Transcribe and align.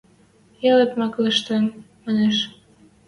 –Ялет 0.71 0.91
маклештӹн,– 0.99 1.63
манеш. 2.03 2.37